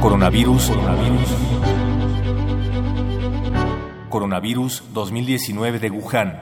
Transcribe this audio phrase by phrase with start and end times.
[0.00, 0.70] Coronavirus.
[0.70, 1.36] Coronavirus.
[4.08, 6.40] Coronavirus 2019 de Wuhan.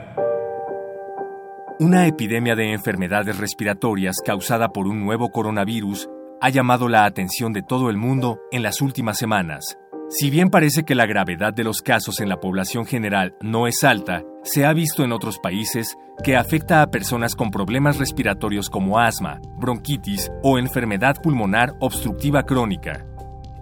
[1.81, 6.07] Una epidemia de enfermedades respiratorias causada por un nuevo coronavirus
[6.43, 9.79] ha llamado la atención de todo el mundo en las últimas semanas.
[10.11, 13.83] Si bien parece que la gravedad de los casos en la población general no es
[13.85, 18.99] alta, se ha visto en otros países que afecta a personas con problemas respiratorios como
[18.99, 23.07] asma, bronquitis o enfermedad pulmonar obstructiva crónica,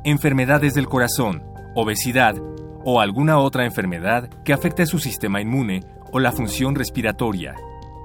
[0.04, 1.42] enfermedades del corazón,
[1.74, 2.36] obesidad
[2.84, 5.80] o alguna otra enfermedad que afecte su sistema inmune
[6.12, 7.54] o la función respiratoria.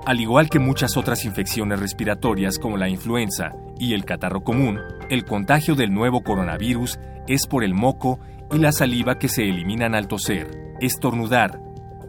[0.06, 5.26] Al igual que muchas otras infecciones respiratorias como la influenza y el catarro común, el
[5.26, 8.20] contagio del nuevo coronavirus es por el moco
[8.52, 11.60] y la saliva que se eliminan al toser, estornudar,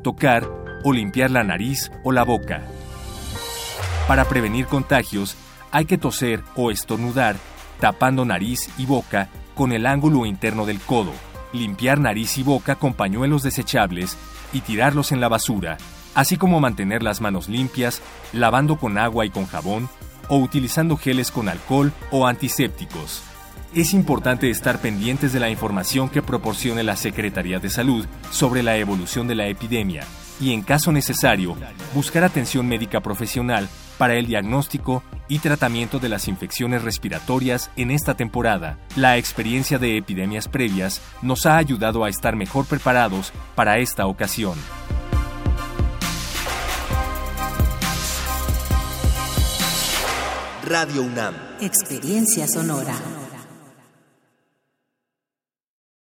[0.05, 0.48] tocar
[0.84, 2.62] o limpiar la nariz o la boca.
[4.07, 5.37] Para prevenir contagios,
[5.73, 7.37] hay que toser o estornudar
[7.80, 11.12] tapando nariz y boca con el ángulo interno del codo,
[11.52, 14.17] limpiar nariz y boca con pañuelos desechables
[14.53, 15.78] y tirarlos en la basura,
[16.14, 19.89] así como mantener las manos limpias, lavando con agua y con jabón
[20.28, 23.23] o utilizando geles con alcohol o antisépticos.
[23.75, 28.77] Es importante estar pendientes de la información que proporcione la Secretaría de Salud sobre la
[28.77, 30.05] evolución de la epidemia
[30.41, 31.56] y, en caso necesario,
[31.95, 38.14] buscar atención médica profesional para el diagnóstico y tratamiento de las infecciones respiratorias en esta
[38.14, 38.77] temporada.
[38.97, 44.58] La experiencia de epidemias previas nos ha ayudado a estar mejor preparados para esta ocasión.
[50.67, 51.34] Radio UNAM.
[51.61, 53.20] Experiencia sonora.